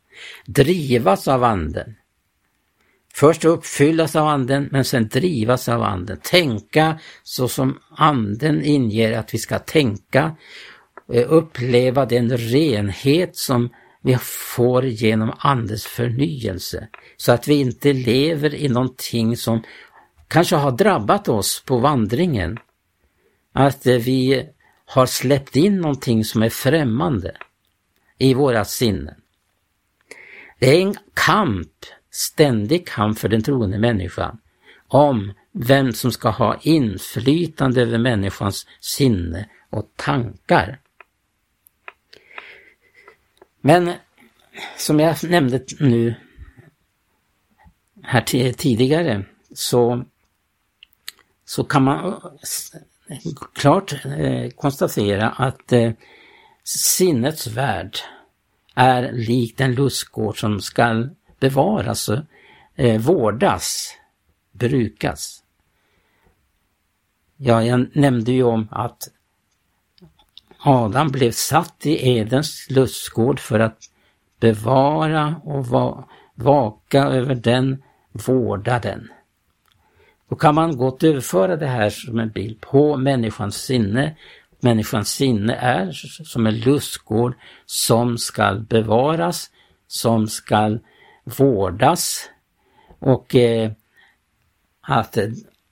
Drivas 0.46 1.28
av 1.28 1.44
anden. 1.44 1.94
Först 3.14 3.44
uppfyllas 3.44 4.16
av 4.16 4.26
anden 4.26 4.68
men 4.70 4.84
sen 4.84 5.08
drivas 5.08 5.68
av 5.68 5.82
anden. 5.82 6.20
Tänka 6.22 6.98
så 7.22 7.48
som 7.48 7.78
anden 7.96 8.64
inger 8.64 9.18
att 9.18 9.34
vi 9.34 9.38
ska 9.38 9.58
tänka. 9.58 10.36
Eh, 11.12 11.24
uppleva 11.28 12.06
den 12.06 12.36
renhet 12.36 13.36
som 13.36 13.70
vi 14.02 14.16
får 14.20 14.86
genom 14.86 15.32
Andens 15.38 15.86
förnyelse. 15.86 16.88
Så 17.16 17.32
att 17.32 17.48
vi 17.48 17.54
inte 17.54 17.92
lever 17.92 18.54
i 18.54 18.68
någonting 18.68 19.36
som 19.36 19.62
kanske 20.28 20.56
har 20.56 20.70
drabbat 20.70 21.28
oss 21.28 21.62
på 21.66 21.78
vandringen. 21.78 22.58
Att 23.52 23.86
eh, 23.86 23.96
vi 23.96 24.48
har 24.86 25.06
släppt 25.06 25.56
in 25.56 25.76
någonting 25.76 26.24
som 26.24 26.42
är 26.42 26.48
främmande 26.48 27.36
i 28.18 28.34
våra 28.34 28.64
sinnen. 28.64 29.14
Det 30.58 30.76
är 30.76 30.80
en 30.82 30.94
kamp, 31.14 31.72
ständig 32.10 32.86
kamp 32.86 33.18
för 33.18 33.28
den 33.28 33.42
troende 33.42 33.78
människan 33.78 34.38
om 34.88 35.32
vem 35.52 35.92
som 35.92 36.12
ska 36.12 36.30
ha 36.30 36.58
inflytande 36.62 37.82
över 37.82 37.98
människans 37.98 38.66
sinne 38.80 39.48
och 39.70 39.92
tankar. 39.96 40.80
Men 43.60 43.92
som 44.76 45.00
jag 45.00 45.30
nämnde 45.30 45.64
nu 45.78 46.14
här 48.02 48.52
tidigare 48.52 49.24
så, 49.54 50.04
så 51.44 51.64
kan 51.64 51.84
man 51.84 52.20
klart 53.54 54.04
eh, 54.04 54.50
konstatera 54.50 55.28
att 55.28 55.72
eh, 55.72 55.92
sinnets 56.64 57.46
värld 57.46 57.98
är 58.74 59.12
lik 59.12 59.58
den 59.58 59.74
lustgård 59.74 60.40
som 60.40 60.60
skall 60.60 61.10
bevaras, 61.40 61.88
alltså, 61.88 62.26
eh, 62.74 63.00
vårdas, 63.00 63.94
brukas. 64.52 65.42
Ja, 67.36 67.64
jag 67.64 67.96
nämnde 67.96 68.32
ju 68.32 68.42
om 68.42 68.68
att 68.70 69.08
Adam 70.58 71.08
blev 71.08 71.30
satt 71.30 71.86
i 71.86 72.08
Edens 72.08 72.66
lustgård 72.70 73.40
för 73.40 73.60
att 73.60 73.78
bevara 74.40 75.36
och 75.44 75.66
va 75.66 76.08
vaka 76.34 77.04
över 77.04 77.34
den, 77.34 77.82
vårda 78.12 78.78
den. 78.78 79.08
Då 80.28 80.36
kan 80.36 80.54
man 80.54 80.76
gott 80.76 81.02
överföra 81.02 81.56
det 81.56 81.66
här 81.66 81.90
som 81.90 82.18
en 82.18 82.30
bild 82.30 82.60
på 82.60 82.96
människans 82.96 83.56
sinne. 83.56 84.16
Människans 84.60 85.08
sinne 85.08 85.54
är 85.54 85.92
som 86.24 86.46
en 86.46 86.60
lustgård 86.60 87.34
som 87.66 88.18
skall 88.18 88.60
bevaras, 88.60 89.50
som 89.86 90.26
skall 90.26 90.80
vårdas 91.38 92.30
och 92.98 93.34
eh, 93.34 93.70
att 94.80 95.18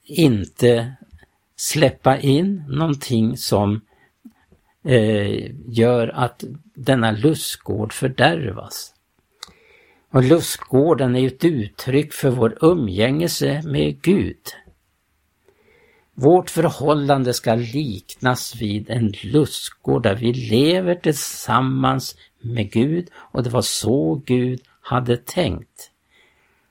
inte 0.04 0.94
släppa 1.56 2.18
in 2.18 2.64
någonting 2.68 3.36
som 3.36 3.80
eh, 4.84 5.50
gör 5.66 6.08
att 6.08 6.44
denna 6.74 7.10
lustgård 7.10 7.92
fördärvas. 7.92 8.94
Och 10.10 10.24
lustgården 10.24 11.16
är 11.16 11.26
ett 11.26 11.44
uttryck 11.44 12.12
för 12.12 12.30
vår 12.30 12.58
umgängelse 12.60 13.62
med 13.64 14.02
Gud. 14.02 14.36
Vårt 16.14 16.50
förhållande 16.50 17.34
ska 17.34 17.54
liknas 17.54 18.56
vid 18.56 18.90
en 18.90 19.12
lustgård 19.22 20.02
där 20.02 20.14
vi 20.14 20.32
lever 20.32 20.94
tillsammans 20.94 22.16
med 22.40 22.72
Gud 22.72 23.08
och 23.14 23.42
det 23.42 23.50
var 23.50 23.62
så 23.62 24.22
Gud 24.24 24.60
hade 24.88 25.16
tänkt. 25.16 25.90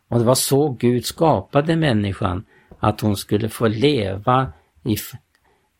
Och 0.07 0.19
det 0.19 0.25
var 0.25 0.35
så 0.35 0.69
Gud 0.69 1.05
skapade 1.05 1.75
människan, 1.75 2.45
att 2.79 3.01
hon 3.01 3.17
skulle 3.17 3.49
få 3.49 3.67
leva 3.67 4.53
i 4.83 4.95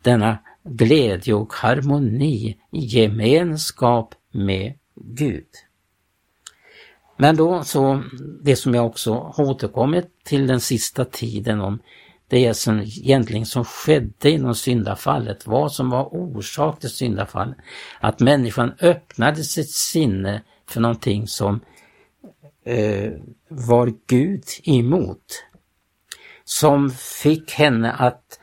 denna 0.01 0.37
glädje 0.63 1.33
och 1.33 1.53
harmoni 1.53 2.57
i 2.71 2.79
gemenskap 2.79 4.15
med 4.31 4.73
Gud. 4.95 5.47
Men 7.17 7.35
då 7.35 7.63
så, 7.63 8.03
det 8.43 8.55
som 8.55 8.73
jag 8.73 8.85
också 8.85 9.13
har 9.13 9.49
återkommit 9.49 10.07
till 10.23 10.47
den 10.47 10.59
sista 10.59 11.05
tiden 11.05 11.61
om 11.61 11.79
det 12.27 12.53
som 12.53 12.79
egentligen 12.79 13.45
som 13.45 13.65
skedde 13.65 14.31
inom 14.31 14.55
syndafallet, 14.55 15.47
vad 15.47 15.71
som 15.71 15.89
var 15.89 16.15
orsak 16.15 16.79
till 16.79 16.89
syndafallet. 16.89 17.57
Att 17.99 18.19
människan 18.19 18.73
öppnade 18.81 19.43
sitt 19.43 19.71
sinne 19.71 20.41
för 20.67 20.81
någonting 20.81 21.27
som 21.27 21.55
eh, 21.55 21.61
Eh, 22.67 23.13
var 23.47 23.93
Gud 24.07 24.43
emot. 24.63 25.45
Som 26.43 26.89
fick 26.89 27.51
henne 27.51 27.91
att 27.91 28.39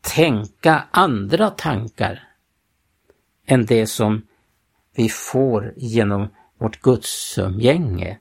tänka 0.00 0.84
andra 0.90 1.50
tankar 1.50 2.28
än 3.46 3.66
det 3.66 3.86
som 3.86 4.26
vi 4.96 5.08
får 5.08 5.74
genom 5.76 6.28
vårt 6.58 6.80
gudsumgänge. 6.80 8.18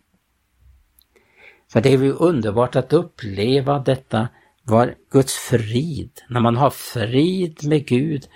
För 1.71 1.81
det 1.81 1.93
är 1.93 1.97
ju 1.97 2.13
underbart 2.13 2.75
att 2.75 2.93
uppleva 2.93 3.79
detta, 3.79 4.27
var 4.63 4.95
Guds 5.09 5.33
frid, 5.33 6.21
när 6.29 6.39
man 6.39 6.55
har 6.55 6.69
frid 6.69 7.67
med 7.67 7.87
Gud, 7.87 8.27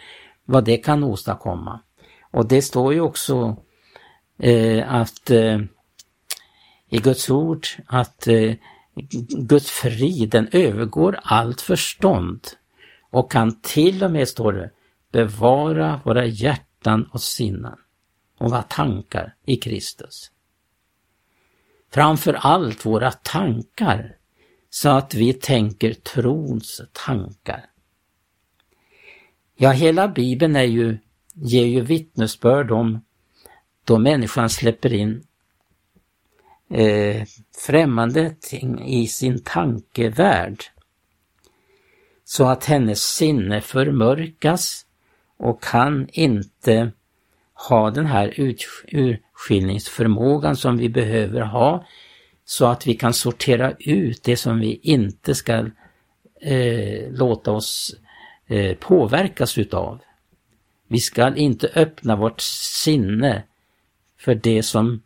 vad 0.46 0.66
det 0.66 0.78
kan 0.78 1.04
åstadkomma. 1.04 1.80
Och 2.32 2.48
det 2.48 2.62
står 2.62 2.94
ju 2.94 3.02
också 3.02 3.58
eh, 4.40 4.94
att 4.94 5.32
eh, 5.32 5.60
i 6.96 7.00
Guds 7.00 7.30
ord 7.30 7.68
att 7.86 8.28
eh, 8.28 8.56
Guds 9.30 9.72
frid 9.72 10.30
den 10.30 10.48
övergår 10.52 11.20
allt 11.24 11.62
förstånd 11.62 12.48
och 13.10 13.32
kan 13.32 13.62
till 13.62 14.04
och 14.04 14.12
med, 14.12 14.28
står 14.28 14.54
det, 14.54 14.72
bevara 15.12 16.02
våra 16.06 16.26
hjärtan 16.26 17.10
och 17.12 17.22
sinnen 17.22 17.76
och 18.38 18.50
våra 18.50 18.62
tankar 18.62 19.36
i 19.46 19.56
Kristus. 19.56 20.32
Framför 21.92 22.34
allt 22.34 22.86
våra 22.86 23.12
tankar, 23.12 24.18
så 24.70 24.90
att 24.90 25.14
vi 25.14 25.34
tänker 25.34 25.94
trons 25.94 26.82
tankar. 26.92 27.66
Ja, 29.56 29.72
hela 29.72 30.08
Bibeln 30.08 30.56
är 30.56 30.64
ju, 30.64 30.98
ger 31.34 31.66
ju 31.66 31.82
vittnesbörd 31.82 32.72
om 32.72 33.02
då 33.84 33.98
människan 33.98 34.50
släpper 34.50 34.94
in 34.94 35.25
eh, 36.70 37.24
främmande 37.66 38.36
ting 38.42 38.88
i 38.88 39.08
sin 39.08 39.44
tankevärld. 39.44 40.64
Så 42.26 42.46
att 42.46 42.66
hennes 42.66 43.02
sinne 43.02 43.62
förmörkas 43.62 44.86
och 45.38 45.64
kan 45.64 46.08
inte 46.12 46.92
ha 47.70 47.92
den 47.92 48.06
här 48.06 48.34
urskiljningsförmågan 48.38 50.56
som 50.56 50.78
vi 50.78 50.90
behöver 50.90 51.42
ha 51.42 51.86
så 52.46 52.66
att 52.66 52.88
vi 52.88 52.96
kan 52.96 53.14
sortera 53.14 53.74
ut 53.80 54.24
det 54.24 54.38
som 54.38 54.60
vi 54.60 54.80
inte 54.84 55.36
ska 55.36 55.54
eh, 56.42 57.12
låta 57.12 57.52
oss 57.52 57.96
eh, 58.48 58.78
påverkas 58.78 59.58
utav. 59.58 60.00
Vi 60.88 61.00
ska 61.00 61.36
inte 61.36 61.72
öppna 61.76 62.16
vårt 62.16 62.42
sinne 62.42 63.44
för 64.20 64.36
det 64.36 64.64
som 64.64 65.02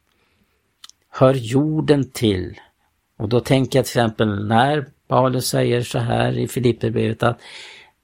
hör 1.10 1.34
jorden 1.34 2.12
till. 2.12 2.60
Och 3.18 3.30
då 3.30 3.40
tänker 3.40 3.80
jag 3.80 3.86
till 3.86 4.00
exempel 4.00 4.48
när 4.48 4.86
Paulus 5.08 5.48
säger 5.48 5.82
så 5.82 6.00
här 6.00 6.38
i 6.38 6.48
Filipperbrevet 6.48 7.24
att 7.24 7.42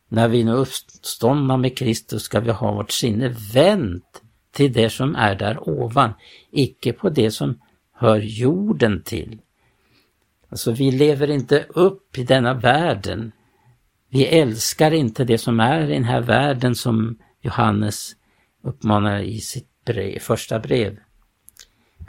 när 0.09 0.27
vi 0.27 0.43
nu 0.43 0.51
uppståndna 0.51 1.57
med 1.57 1.77
Kristus 1.77 2.23
ska 2.23 2.39
vi 2.39 2.51
ha 2.51 2.73
vårt 2.73 2.91
sinne 2.91 3.35
vänt 3.53 4.21
till 4.51 4.73
det 4.73 4.89
som 4.89 5.15
är 5.15 5.35
där 5.35 5.69
ovan, 5.69 6.13
icke 6.51 6.93
på 6.93 7.09
det 7.09 7.31
som 7.31 7.59
hör 7.93 8.17
jorden 8.17 9.01
till. 9.03 9.39
Alltså 10.49 10.71
vi 10.71 10.91
lever 10.91 11.29
inte 11.29 11.65
upp 11.69 12.17
i 12.17 12.23
denna 12.23 12.53
världen. 12.53 13.31
Vi 14.09 14.25
älskar 14.25 14.91
inte 14.91 15.23
det 15.23 15.37
som 15.37 15.59
är 15.59 15.89
i 15.89 15.93
den 15.93 16.03
här 16.03 16.21
världen 16.21 16.75
som 16.75 17.17
Johannes 17.41 18.15
uppmanar 18.63 19.19
i 19.19 19.39
sitt 19.39 19.69
brev, 19.85 20.19
första 20.19 20.59
brev. 20.59 20.97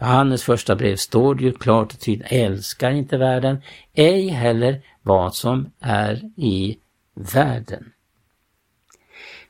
Johannes 0.00 0.43
första 0.43 0.76
brev 0.76 0.97
står 0.97 1.35
det 1.35 1.45
ju 1.45 1.53
klart 1.53 1.93
och 1.93 2.00
tydligt, 2.00 2.33
älskar 2.33 2.91
inte 2.91 3.17
världen, 3.17 3.62
ej 3.95 4.29
heller 4.29 4.83
vad 5.03 5.35
som 5.35 5.71
är 5.81 6.23
i 6.37 6.79
världen. 7.15 7.93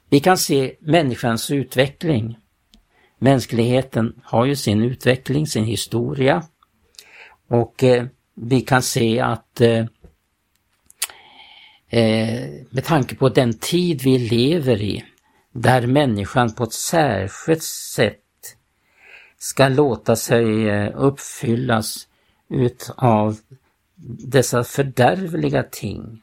Vi 0.09 0.21
kan 0.21 0.39
se 0.39 0.75
människans 0.81 1.51
utveckling. 1.51 2.39
Mänskligheten 3.19 4.21
har 4.25 4.45
ju 4.45 4.57
sin 4.57 4.83
utveckling, 4.83 5.47
sin 5.47 5.65
historia 5.65 6.43
och 7.49 7.85
eh, 7.85 8.07
vi 8.35 8.61
kan 8.61 8.83
se 8.83 9.21
att 9.21 9.61
eh, 9.61 9.85
eh, 11.89 12.51
med 12.71 12.85
tanke 12.85 13.15
på 13.15 13.29
den 13.29 13.55
tid 13.59 14.03
vi 14.03 14.19
lever 14.19 14.83
i, 14.83 15.05
där 15.53 15.87
människan 15.87 16.55
på 16.55 16.65
ett 16.65 16.73
särskilt 16.73 17.63
sätt 17.63 18.26
ska 19.39 19.69
låta 19.69 20.17
sig 20.17 20.69
eh, 20.69 20.93
uppfyllas 20.95 22.09
utav 22.49 23.39
dessa 24.19 24.65
fördärvliga 24.65 25.63
ting 25.63 26.23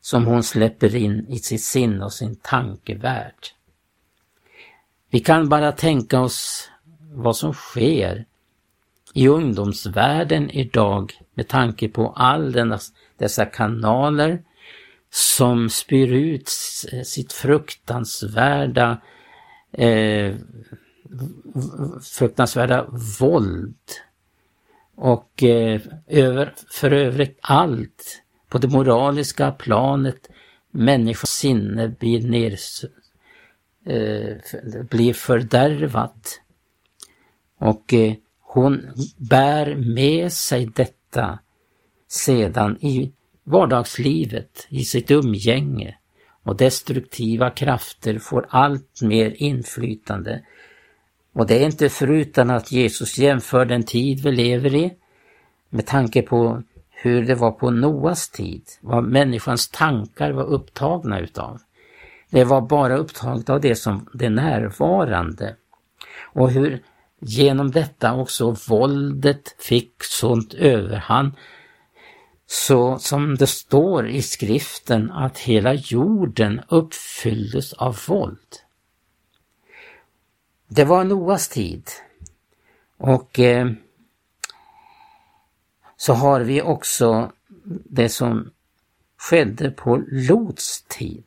som 0.00 0.26
hon 0.26 0.42
släpper 0.42 0.96
in 0.96 1.26
i 1.28 1.38
sitt 1.38 1.62
sinne 1.62 2.04
och 2.04 2.12
sin 2.12 2.36
tankevärld. 2.36 3.46
Vi 5.10 5.20
kan 5.20 5.48
bara 5.48 5.72
tänka 5.72 6.20
oss 6.20 6.70
vad 7.12 7.36
som 7.36 7.52
sker 7.52 8.24
i 9.14 9.28
ungdomsvärlden 9.28 10.50
idag 10.50 11.12
med 11.34 11.48
tanke 11.48 11.88
på 11.88 12.12
all 12.16 12.52
denna, 12.52 12.78
dessa 13.16 13.44
kanaler 13.46 14.42
som 15.10 15.70
spyr 15.70 16.12
ut 16.12 16.48
sitt 17.04 17.32
fruktansvärda 17.32 19.00
eh, 19.72 20.34
fruktansvärda 22.02 22.86
våld. 23.20 23.76
Och 24.94 25.42
eh, 25.42 25.80
över, 26.06 26.54
för 26.70 26.92
övrigt 26.92 27.38
allt 27.40 28.22
på 28.48 28.58
det 28.58 28.68
moraliska 28.68 29.50
planet. 29.50 30.28
Människors 30.70 31.28
sinne 31.28 31.88
blir, 31.88 32.28
ner, 32.28 32.58
eh, 33.86 34.36
blir 34.90 35.12
fördärvat. 35.12 36.40
Och 37.58 37.94
eh, 37.94 38.14
hon 38.40 38.86
bär 39.16 39.74
med 39.74 40.32
sig 40.32 40.66
detta 40.66 41.38
sedan 42.08 42.76
i 42.80 43.12
vardagslivet, 43.44 44.66
i 44.68 44.84
sitt 44.84 45.10
umgänge. 45.10 45.96
Och 46.42 46.56
destruktiva 46.56 47.50
krafter 47.50 48.18
får 48.18 48.46
allt 48.48 49.02
mer 49.02 49.34
inflytande 49.36 50.42
och 51.32 51.46
det 51.46 51.62
är 51.62 51.66
inte 51.66 51.88
förutan 51.88 52.50
att 52.50 52.72
Jesus 52.72 53.18
jämför 53.18 53.64
den 53.64 53.82
tid 53.82 54.20
vi 54.22 54.32
lever 54.32 54.74
i 54.74 54.92
med 55.70 55.86
tanke 55.86 56.22
på 56.22 56.62
hur 56.90 57.26
det 57.26 57.34
var 57.34 57.50
på 57.50 57.70
Noas 57.70 58.28
tid, 58.28 58.62
vad 58.80 59.04
människans 59.04 59.68
tankar 59.68 60.32
var 60.32 60.44
upptagna 60.44 61.20
utav. 61.20 61.60
Det 62.30 62.44
var 62.44 62.60
bara 62.60 62.96
upptaget 62.96 63.50
av 63.50 63.60
det 63.60 63.74
som 63.74 64.08
det 64.14 64.30
närvarande. 64.30 65.56
Och 66.22 66.50
hur 66.50 66.82
genom 67.20 67.70
detta 67.70 68.14
också 68.14 68.56
våldet 68.68 69.56
fick 69.58 70.04
sånt 70.04 70.54
överhand 70.54 71.32
så 72.46 72.98
som 72.98 73.34
det 73.34 73.46
står 73.46 74.08
i 74.08 74.22
skriften 74.22 75.10
att 75.10 75.38
hela 75.38 75.74
jorden 75.74 76.60
uppfylldes 76.68 77.72
av 77.72 77.98
våld. 78.08 78.38
Det 80.72 80.84
var 80.84 81.04
Noas 81.04 81.48
tid. 81.48 81.88
Och 82.96 83.38
eh, 83.38 83.70
så 85.96 86.12
har 86.12 86.40
vi 86.40 86.62
också 86.62 87.32
det 87.84 88.08
som 88.08 88.50
skedde 89.16 89.70
på 89.70 89.96
Lots 90.10 90.82
tid. 90.82 91.24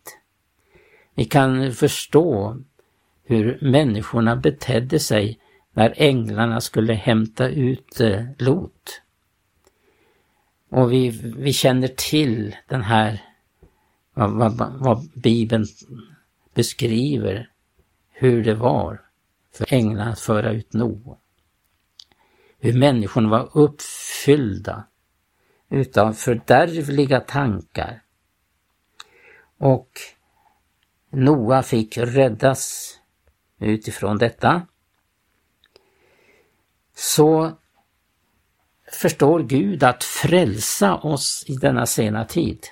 Vi 1.15 1.25
kan 1.25 1.71
förstå 1.71 2.57
hur 3.23 3.59
människorna 3.61 4.35
betedde 4.35 4.99
sig 4.99 5.39
när 5.73 5.93
änglarna 5.97 6.61
skulle 6.61 6.93
hämta 6.93 7.49
ut 7.49 7.99
eh, 7.99 8.25
Lot. 8.37 9.01
Och 10.69 10.91
vi, 10.91 11.09
vi 11.37 11.53
känner 11.53 11.87
till 11.87 12.55
den 12.67 12.81
här, 12.81 13.21
vad, 14.13 14.31
vad, 14.57 14.73
vad 14.79 15.09
Bibeln 15.13 15.65
beskriver, 16.53 17.49
hur 18.11 18.43
det 18.43 18.55
var 18.55 19.02
för 19.55 19.73
änglarna 19.73 20.11
att 20.11 20.19
föra 20.19 20.51
ut 20.51 20.73
Noa. 20.73 21.17
Hur 22.59 22.73
människorna 22.73 23.29
var 23.29 23.49
uppfyllda 23.53 24.87
utav 25.69 26.13
fördärvliga 26.13 27.19
tankar. 27.19 28.03
Och 29.57 29.89
Noa 31.09 31.63
fick 31.63 31.97
räddas 31.97 32.93
utifrån 33.59 34.17
detta. 34.17 34.67
Så 36.95 37.57
förstår 38.91 39.43
Gud 39.43 39.83
att 39.83 40.03
frälsa 40.03 40.95
oss 40.95 41.43
i 41.47 41.55
denna 41.55 41.85
sena 41.85 42.25
tid 42.25 42.67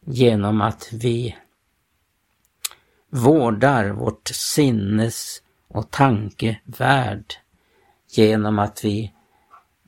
genom 0.00 0.60
att 0.60 0.88
vi 0.92 1.36
vårdar 3.08 3.88
vårt 3.88 4.28
sinnes 4.28 5.42
och 5.76 5.90
tankevärld 5.90 7.34
genom 8.08 8.58
att 8.58 8.84
vi 8.84 9.12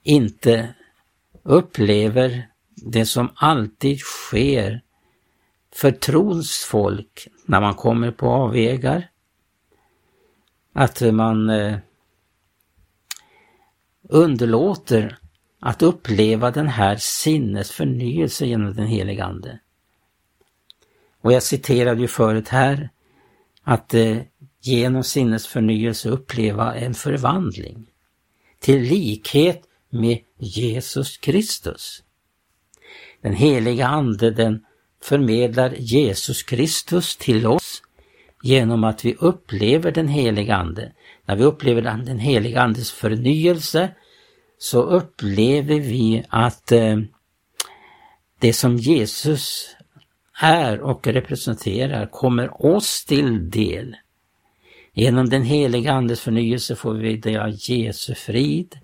inte 0.02 0.74
upplever 1.42 2.48
det 2.74 3.06
som 3.06 3.28
alltid 3.34 3.98
sker 3.98 4.82
för 5.74 5.90
trons 5.90 6.66
folk 6.70 7.28
när 7.46 7.60
man 7.60 7.74
kommer 7.74 8.10
på 8.10 8.28
avvägar. 8.30 9.10
Att 10.72 11.00
man 11.00 11.50
eh, 11.50 11.78
underlåter 14.02 15.18
att 15.60 15.82
uppleva 15.82 16.50
den 16.50 16.68
här 16.68 16.96
sinnesförnyelse 16.96 18.46
genom 18.46 18.74
den 18.74 18.86
helige 18.86 19.24
Ande. 19.24 19.58
Och 21.20 21.32
jag 21.32 21.42
citerade 21.42 22.00
ju 22.00 22.08
förut 22.08 22.48
här 22.48 22.90
att 23.62 23.94
eh, 23.94 24.16
genom 24.68 25.04
sinnesförnyelse 25.04 26.08
uppleva 26.08 26.74
en 26.74 26.94
förvandling 26.94 27.86
till 28.60 28.82
likhet 28.82 29.62
med 29.90 30.18
Jesus 30.38 31.16
Kristus. 31.16 32.02
Den 33.22 33.34
heliga 33.34 33.86
Ande 33.86 34.30
den 34.30 34.64
förmedlar 35.02 35.74
Jesus 35.78 36.42
Kristus 36.42 37.16
till 37.16 37.46
oss 37.46 37.82
genom 38.42 38.84
att 38.84 39.04
vi 39.04 39.14
upplever 39.14 39.90
den 39.90 40.08
heliga 40.08 40.56
Ande. 40.56 40.92
När 41.24 41.36
vi 41.36 41.44
upplever 41.44 41.82
den 41.82 42.18
heliga 42.18 42.60
Andes 42.60 42.92
förnyelse 42.92 43.90
så 44.58 44.82
upplever 44.82 45.80
vi 45.80 46.24
att 46.28 46.72
eh, 46.72 46.98
det 48.38 48.52
som 48.52 48.76
Jesus 48.76 49.76
är 50.40 50.80
och 50.80 51.06
representerar 51.06 52.06
kommer 52.06 52.66
oss 52.66 53.04
till 53.04 53.50
del. 53.50 53.96
Genom 54.98 55.28
den 55.28 55.42
heliga 55.42 55.92
Andes 55.92 56.20
förnyelse 56.20 56.76
får 56.76 56.94
vi 56.94 57.16
det 57.16 57.36
av 57.36 57.50
Jesu 57.50 58.14
frid, 58.14 58.78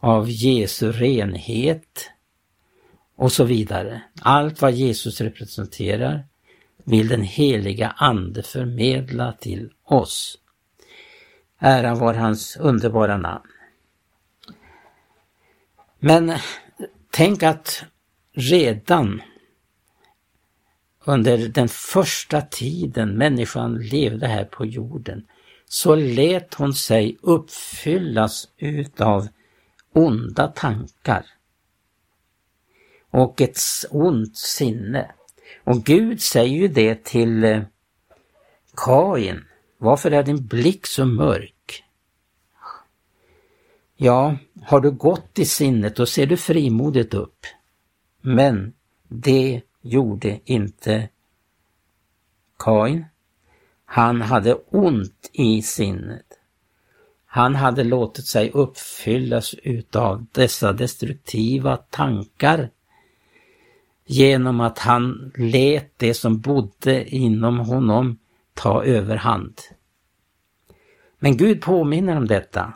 av 0.00 0.30
Jesu 0.30 0.92
renhet 0.92 2.10
och 3.16 3.32
så 3.32 3.44
vidare. 3.44 4.02
Allt 4.20 4.62
vad 4.62 4.72
Jesus 4.72 5.20
representerar 5.20 6.24
vill 6.84 7.08
den 7.08 7.22
heliga 7.22 7.94
Ande 7.96 8.42
förmedla 8.42 9.32
till 9.32 9.70
oss. 9.84 10.38
Ära 11.58 11.94
var 11.94 12.14
hans 12.14 12.56
underbara 12.56 13.16
namn. 13.16 13.48
Men 15.98 16.32
tänk 17.10 17.42
att 17.42 17.84
redan 18.32 19.22
under 21.04 21.48
den 21.48 21.68
första 21.68 22.40
tiden 22.40 23.18
människan 23.18 23.78
levde 23.78 24.26
här 24.26 24.44
på 24.44 24.66
jorden 24.66 25.26
så 25.66 25.94
lät 25.94 26.54
hon 26.54 26.74
sig 26.74 27.16
uppfyllas 27.20 28.48
utav 28.58 29.28
onda 29.92 30.48
tankar 30.48 31.26
och 33.10 33.40
ett 33.40 33.58
ont 33.90 34.36
sinne. 34.36 35.10
Och 35.64 35.84
Gud 35.84 36.20
säger 36.20 36.56
ju 36.56 36.68
det 36.68 37.04
till 37.04 37.44
eh, 37.44 37.62
Kain. 38.76 39.44
Varför 39.78 40.10
är 40.10 40.22
din 40.22 40.46
blick 40.46 40.86
så 40.86 41.04
mörk? 41.04 41.84
Ja, 43.96 44.36
har 44.62 44.80
du 44.80 44.90
gått 44.90 45.38
i 45.38 45.44
sinnet 45.44 45.96
då 45.96 46.06
ser 46.06 46.26
du 46.26 46.36
frimodigt 46.36 47.14
upp. 47.14 47.46
Men 48.20 48.72
det 49.08 49.62
gjorde 49.84 50.40
inte 50.44 51.08
Kain. 52.58 53.04
Han 53.84 54.22
hade 54.22 54.54
ont 54.54 55.30
i 55.32 55.62
sinnet. 55.62 56.26
Han 57.26 57.54
hade 57.54 57.84
låtit 57.84 58.26
sig 58.26 58.50
uppfyllas 58.50 59.54
utav 59.54 60.26
dessa 60.32 60.72
destruktiva 60.72 61.76
tankar 61.76 62.70
genom 64.04 64.60
att 64.60 64.78
han 64.78 65.32
lät 65.36 65.98
det 65.98 66.14
som 66.14 66.40
bodde 66.40 67.14
inom 67.14 67.58
honom 67.58 68.18
ta 68.54 68.84
överhand. 68.84 69.60
Men 71.18 71.36
Gud 71.36 71.60
påminner 71.60 72.16
om 72.16 72.26
detta. 72.26 72.72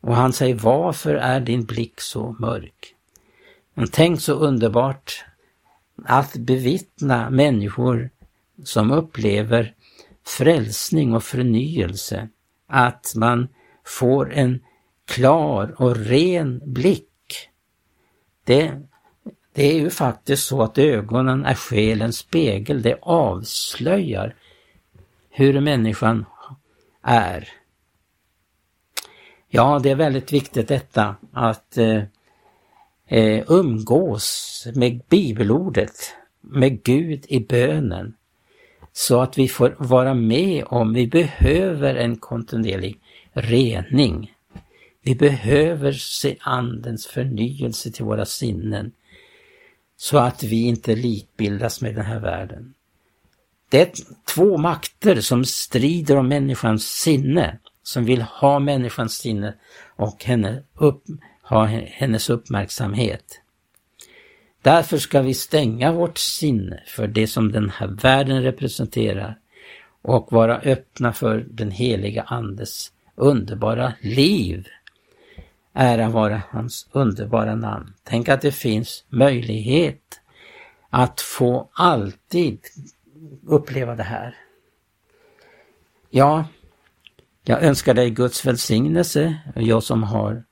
Och 0.00 0.16
han 0.16 0.32
säger, 0.32 0.54
varför 0.54 1.14
är 1.14 1.40
din 1.40 1.64
blick 1.64 2.00
så 2.00 2.36
mörk? 2.38 2.94
Men 3.74 3.88
tänk 3.88 4.20
så 4.20 4.32
underbart 4.32 5.24
att 6.04 6.36
bevittna 6.36 7.30
människor 7.30 8.10
som 8.64 8.90
upplever 8.90 9.74
frälsning 10.26 11.14
och 11.14 11.24
förnyelse, 11.24 12.28
att 12.66 13.12
man 13.16 13.48
får 13.84 14.32
en 14.32 14.60
klar 15.06 15.74
och 15.78 15.96
ren 15.96 16.60
blick. 16.64 17.10
Det 18.44 18.82
det 19.54 19.62
är 19.62 19.74
ju 19.74 19.90
faktiskt 19.90 20.46
så 20.46 20.62
att 20.62 20.78
ögonen 20.78 21.44
är 21.44 21.54
själens 21.54 22.18
spegel. 22.18 22.82
Det 22.82 22.98
avslöjar 23.02 24.34
hur 25.30 25.60
människan 25.60 26.24
är. 27.02 27.48
Ja, 29.48 29.80
det 29.82 29.90
är 29.90 29.94
väldigt 29.94 30.32
viktigt 30.32 30.68
detta 30.68 31.16
att 31.32 31.78
eh, 31.78 32.02
eh, 33.06 33.44
umgås 33.48 34.66
med 34.74 35.00
bibelordet, 35.08 36.14
med 36.40 36.82
Gud 36.82 37.24
i 37.28 37.40
bönen. 37.40 38.14
Så 38.92 39.20
att 39.20 39.38
vi 39.38 39.48
får 39.48 39.76
vara 39.78 40.14
med 40.14 40.64
om, 40.66 40.92
vi 40.92 41.06
behöver 41.06 41.94
en 41.94 42.16
kontinuerlig 42.16 43.00
rening. 43.32 44.32
Vi 45.02 45.14
behöver 45.14 45.92
se 45.92 46.36
andens 46.40 47.06
förnyelse 47.06 47.90
till 47.90 48.04
våra 48.04 48.24
sinnen 48.24 48.92
så 49.96 50.18
att 50.18 50.42
vi 50.42 50.66
inte 50.66 50.96
likbildas 50.96 51.80
med 51.80 51.94
den 51.94 52.04
här 52.04 52.20
världen. 52.20 52.74
Det 53.68 53.80
är 53.80 53.92
två 54.34 54.56
makter 54.56 55.20
som 55.20 55.44
strider 55.44 56.16
om 56.16 56.28
människans 56.28 56.86
sinne, 56.86 57.58
som 57.82 58.04
vill 58.04 58.22
ha 58.22 58.58
människans 58.58 59.14
sinne 59.14 59.54
och 59.96 60.24
henne 60.24 60.62
upp, 60.74 61.04
ha 61.44 61.64
hennes 61.64 62.30
uppmärksamhet. 62.30 63.40
Därför 64.62 64.98
ska 64.98 65.22
vi 65.22 65.34
stänga 65.34 65.92
vårt 65.92 66.18
sinne 66.18 66.82
för 66.86 67.06
det 67.06 67.26
som 67.26 67.52
den 67.52 67.70
här 67.70 67.86
världen 67.86 68.42
representerar 68.42 69.38
och 70.02 70.32
vara 70.32 70.58
öppna 70.58 71.12
för 71.12 71.46
den 71.50 71.70
heliga 71.70 72.22
Andes 72.22 72.92
underbara 73.16 73.92
liv 74.00 74.68
Ära 75.76 76.08
vara 76.08 76.42
hans 76.50 76.88
underbara 76.92 77.54
namn. 77.54 77.94
Tänk 78.02 78.28
att 78.28 78.40
det 78.40 78.52
finns 78.52 79.04
möjlighet 79.08 80.20
att 80.90 81.20
få 81.20 81.70
alltid 81.72 82.58
uppleva 83.46 83.94
det 83.94 84.02
här. 84.02 84.36
Ja, 86.10 86.44
jag 87.42 87.62
önskar 87.62 87.94
dig 87.94 88.10
Guds 88.10 88.46
välsignelse, 88.46 89.36
jag 89.54 89.82
som 89.82 90.02
har 90.02 90.44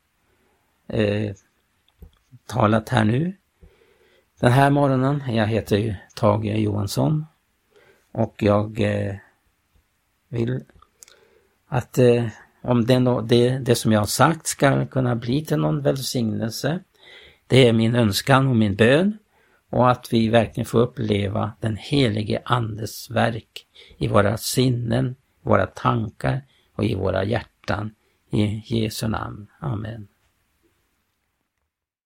eh, 0.93 1.35
talat 2.47 2.89
här 2.89 3.05
nu. 3.05 3.33
Den 4.41 4.53
här 4.53 4.71
morgonen, 4.71 5.23
jag 5.29 5.47
heter 5.47 5.77
ju 5.77 5.95
Tage 6.15 6.45
Johansson 6.45 7.27
och 8.13 8.35
jag 8.39 8.81
eh, 8.81 9.15
vill 10.29 10.65
att 11.69 11.99
eh, 11.99 12.27
om 12.63 12.87
det, 12.87 13.23
det, 13.25 13.59
det 13.59 13.75
som 13.75 13.93
jag 13.93 14.01
har 14.01 14.07
sagt 14.07 14.47
ska 14.47 14.87
kunna 14.87 15.17
bli 15.17 15.45
till 15.45 15.59
någon 15.59 15.83
välsignelse. 15.83 16.81
Det 17.47 17.69
är 17.69 17.73
min 17.73 17.95
önskan 17.95 18.49
och 18.49 18.57
min 18.57 18.75
bön 18.75 19.19
och 19.71 19.91
att 19.91 20.13
vi 20.13 20.29
verkligen 20.29 20.67
får 20.67 20.81
uppleva 20.81 21.53
den 21.61 21.77
helige 21.77 22.43
Andes 22.45 23.11
verk 23.11 23.67
i 23.99 24.09
våra 24.09 24.37
sinnen, 24.37 25.17
våra 25.43 25.67
tankar 25.67 26.41
och 26.75 26.85
i 26.85 26.95
våra 26.95 27.25
hjärtan. 27.25 27.95
I 28.31 28.63
Jesu 28.65 29.09
namn. 29.09 29.47
Amen. 29.61 30.09